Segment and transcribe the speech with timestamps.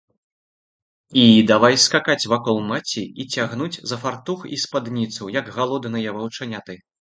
[1.23, 6.73] І давай скакаць вакол маці і цягнуць за фартух і спадніцу, як галодныя ваўчаняты.